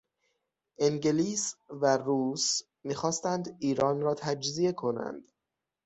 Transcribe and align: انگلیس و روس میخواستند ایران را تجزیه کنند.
انگلیس 0.79 1.55
و 1.69 1.97
روس 1.97 2.61
میخواستند 2.83 3.57
ایران 3.59 4.01
را 4.01 4.13
تجزیه 4.13 4.71
کنند. 4.71 5.31